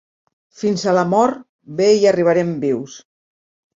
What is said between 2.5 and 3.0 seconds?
vius.